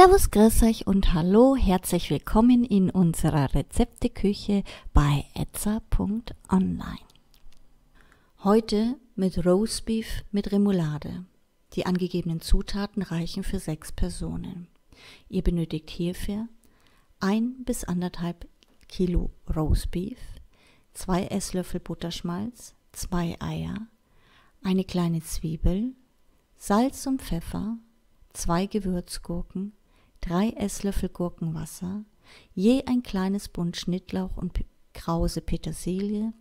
[0.00, 4.62] Servus, grüß euch und hallo, herzlich willkommen in unserer Rezepteküche
[4.94, 7.00] bei etza.online.
[8.44, 11.24] Heute mit Roastbeef mit Remoulade.
[11.72, 14.68] Die angegebenen Zutaten reichen für sechs Personen.
[15.28, 16.46] Ihr benötigt hierfür
[17.18, 18.46] ein bis anderthalb
[18.86, 20.20] Kilo Roastbeef,
[20.94, 23.88] zwei Esslöffel Butterschmalz, zwei Eier,
[24.62, 25.96] eine kleine Zwiebel,
[26.56, 27.78] Salz und Pfeffer,
[28.32, 29.72] zwei Gewürzgurken,
[30.28, 32.04] drei Esslöffel Gurkenwasser,
[32.54, 36.34] je ein kleines Bund Schnittlauch und krause Petersilie,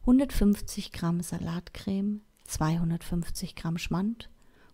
[0.00, 4.28] 150 Gramm Salatcreme, 250 Gramm Schmand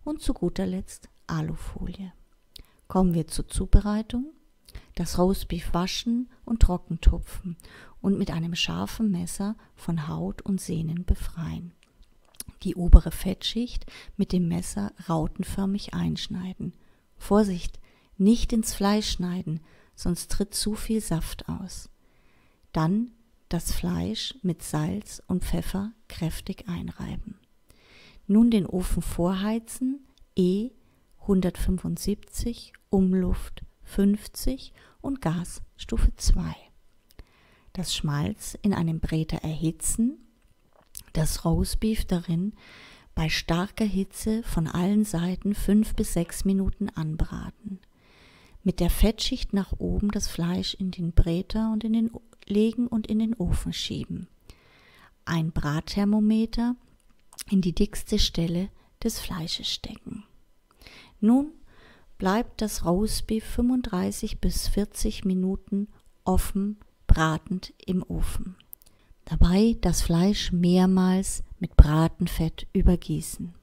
[0.04, 2.12] und zu guter Letzt Alufolie.
[2.88, 4.32] Kommen wir zur Zubereitung.
[4.95, 7.59] Das Roastbeef waschen und trockentupfen
[8.01, 11.74] und mit einem scharfen Messer von Haut und Sehnen befreien.
[12.62, 13.84] Die obere Fettschicht
[14.16, 16.73] mit dem Messer rautenförmig einschneiden.
[17.18, 17.78] Vorsicht,
[18.19, 19.61] nicht ins Fleisch schneiden,
[19.95, 21.88] sonst tritt zu viel Saft aus.
[22.73, 23.13] Dann
[23.49, 27.38] das Fleisch mit Salz und Pfeffer kräftig einreiben.
[28.27, 30.71] Nun den Ofen vorheizen, E
[31.21, 36.43] 175, Umluft 50 und Gasstufe 2.
[37.74, 40.19] Das Schmalz in einem Bräter erhitzen,
[41.13, 42.54] das Roastbeef darin
[43.15, 47.80] bei starker Hitze von allen Seiten fünf bis sechs Minuten anbraten
[48.65, 52.10] mit der Fettschicht nach oben das Fleisch in den Bräter und in den
[52.46, 54.29] legen und in den Ofen schieben.
[55.24, 56.77] Ein Bratthermometer
[57.51, 58.69] in die dickste Stelle
[59.02, 60.24] des Fleisches stecken.
[61.21, 61.52] Nun
[62.19, 65.88] bleibt das Roastbeef 35 bis 40 Minuten
[66.25, 68.56] offen bratend im Ofen.
[69.25, 73.54] Dabei das Fleisch mehrmals mit Bratenfett übergießen.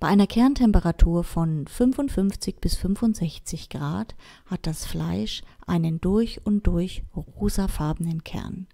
[0.00, 4.14] Bei einer Kerntemperatur von 55 bis 65 Grad
[4.46, 8.66] hat das Fleisch einen durch und durch rosafarbenen Kern.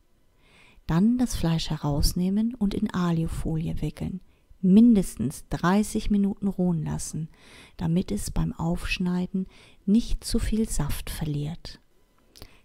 [0.87, 4.21] Dann das Fleisch herausnehmen und in Alufolie wickeln,
[4.61, 7.29] mindestens 30 Minuten ruhen lassen,
[7.77, 9.47] damit es beim Aufschneiden
[9.87, 11.81] nicht zu viel Saft verliert.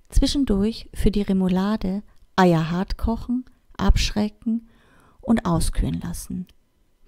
[0.09, 2.03] Zwischendurch für die Remoulade
[2.35, 4.69] Eier hart kochen, abschrecken
[5.19, 6.47] und auskühlen lassen.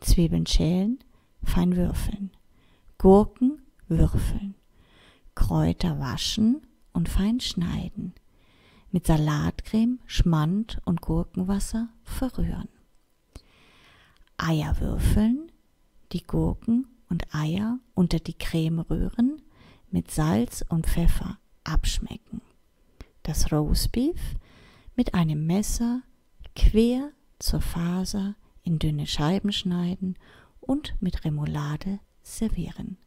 [0.01, 0.99] Zwiebeln schälen,
[1.43, 2.31] fein würfeln,
[2.97, 4.55] Gurken würfeln,
[5.35, 6.61] Kräuter waschen
[6.93, 8.13] und fein schneiden,
[8.91, 12.69] mit Salatcreme, Schmand und Gurkenwasser verrühren.
[14.37, 15.51] Eier würfeln,
[16.11, 19.41] die Gurken und Eier unter die Creme rühren,
[19.91, 22.41] mit Salz und Pfeffer abschmecken.
[23.23, 24.19] Das Roastbeef
[24.95, 26.01] mit einem Messer
[26.55, 30.15] quer zur Faser in dünne Scheiben schneiden
[30.61, 32.97] und mit Remoulade servieren.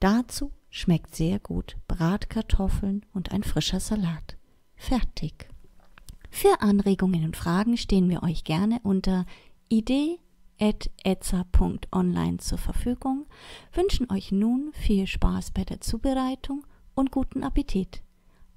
[0.00, 4.36] Dazu schmeckt sehr gut Bratkartoffeln und ein frischer Salat.
[4.74, 5.50] Fertig.
[6.30, 9.26] Für Anregungen und Fragen stehen wir euch gerne unter
[9.68, 13.26] idee.etza.online zur Verfügung,
[13.72, 18.02] wünschen euch nun viel Spaß bei der Zubereitung und guten Appetit.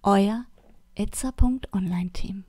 [0.04, 0.46] Euer
[0.96, 2.44] etza.online Team.